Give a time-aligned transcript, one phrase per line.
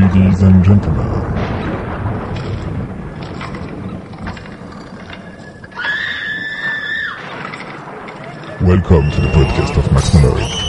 [0.00, 1.08] ladies and gentlemen.
[8.60, 10.65] Welcome to the podcast of Max Mallory.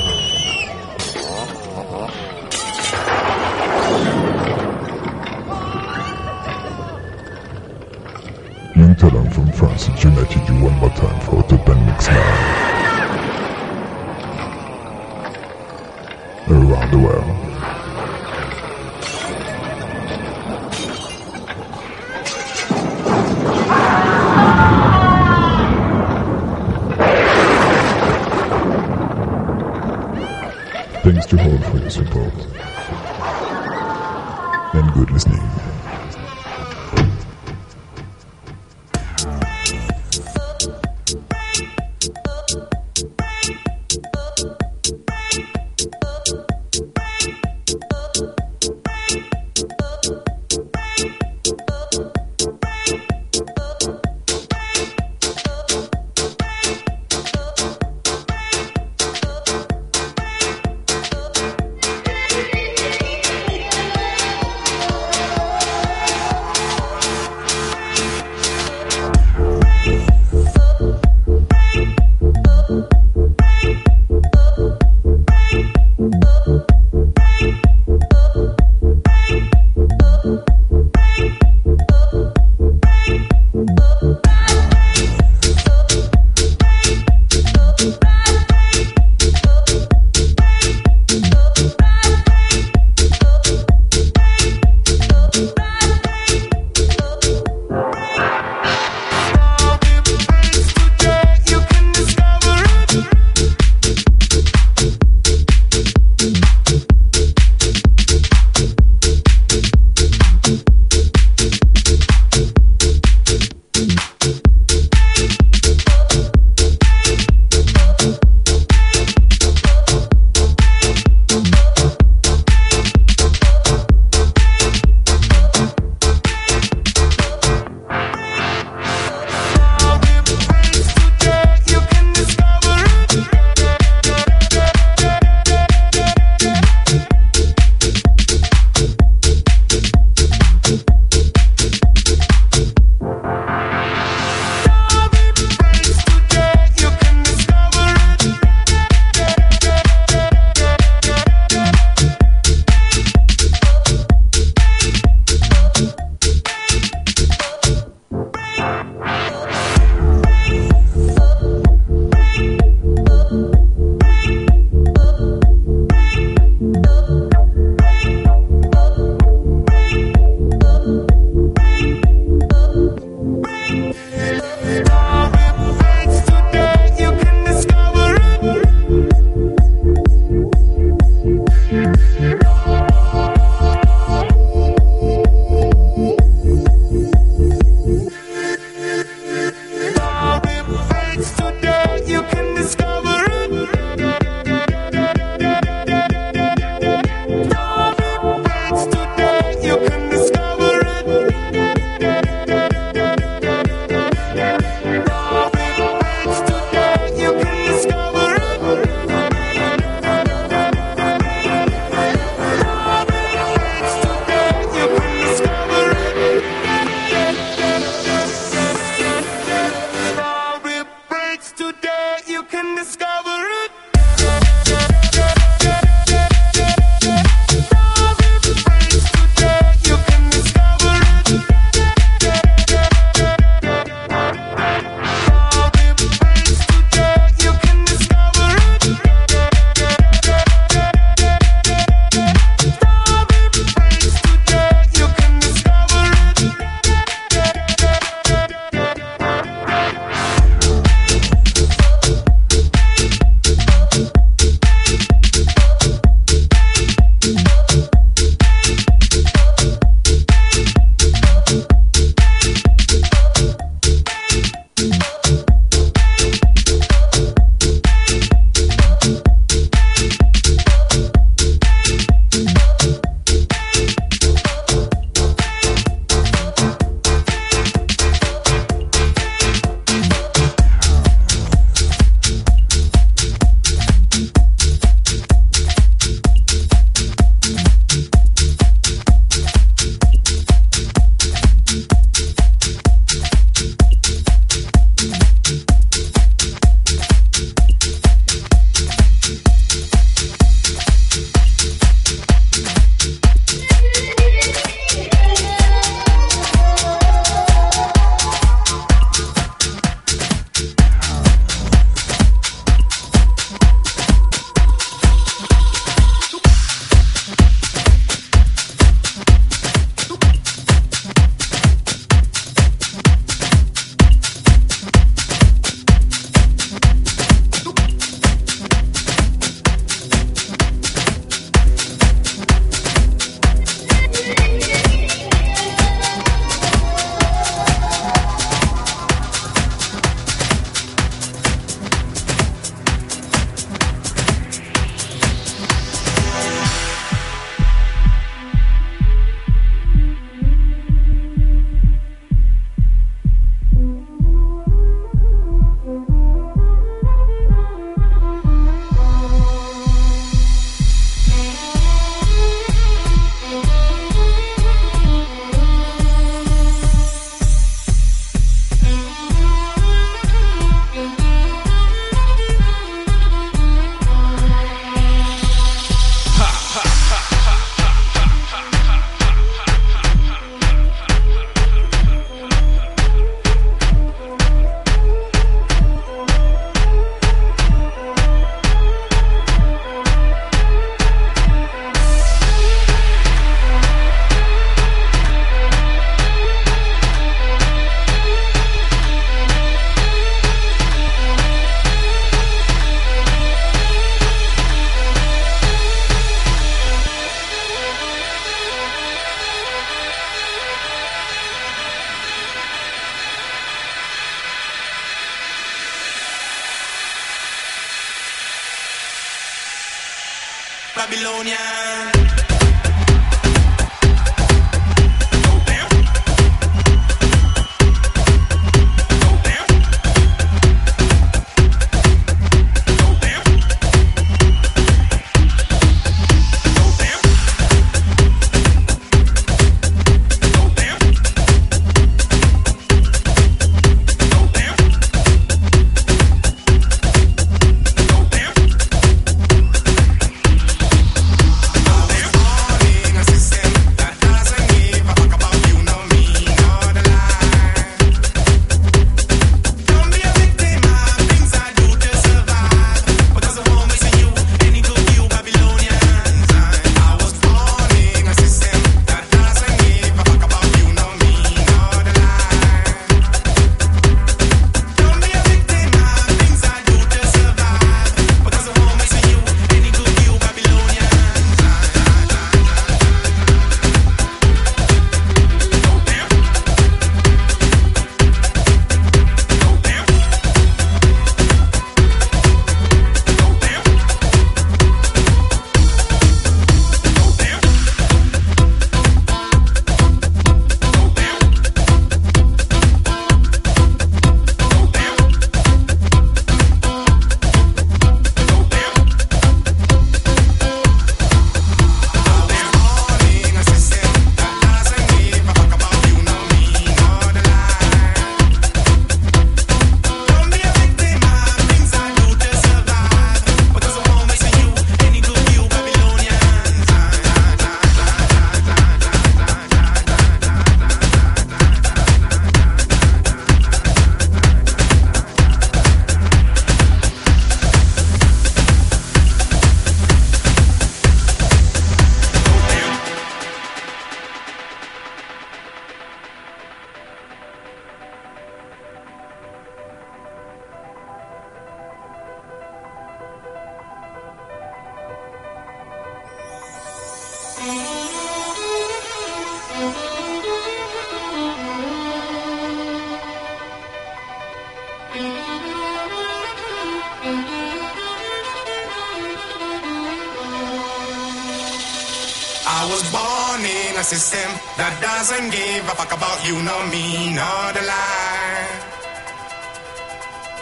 [575.88, 578.68] Give a fuck about you, nor me, nor the lie.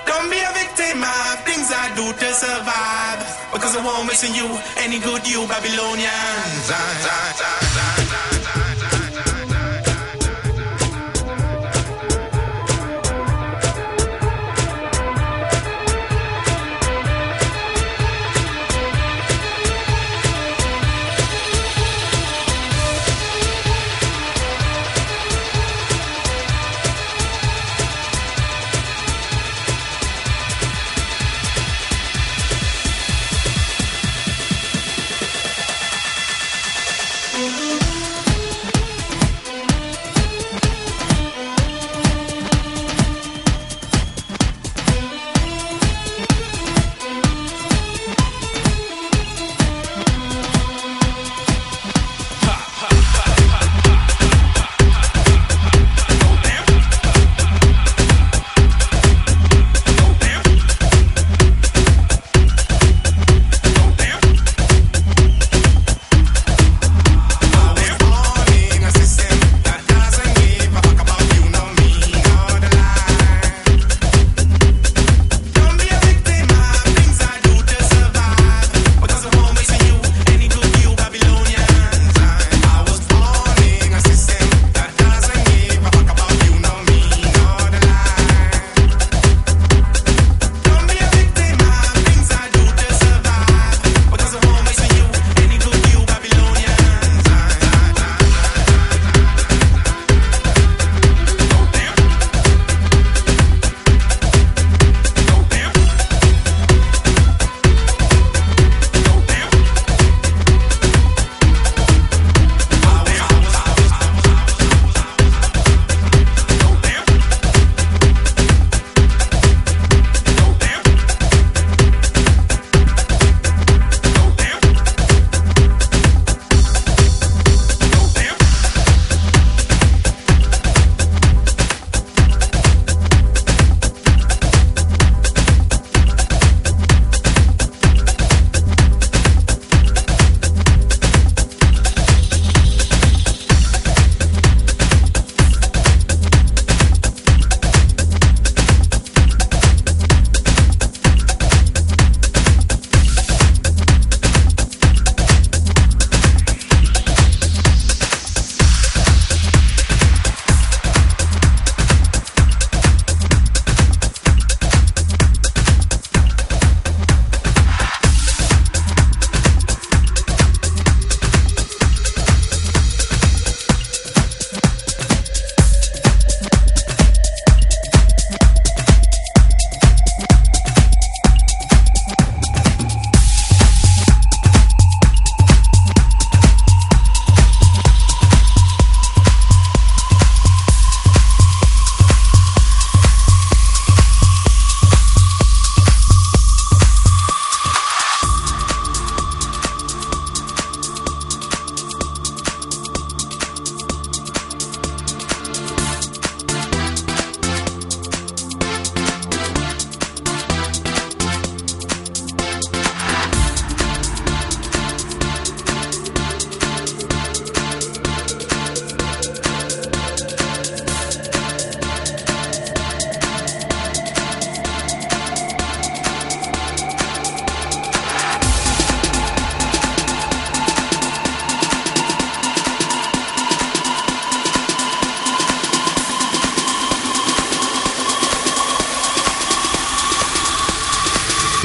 [0.05, 3.21] Don't be a victim of things I do to survive.
[3.51, 6.65] Because I won't miss you any good, you Babylonians.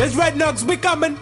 [0.01, 1.19] There's red nugs, we coming.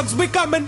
[0.00, 0.66] we coming.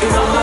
[0.00, 0.37] 그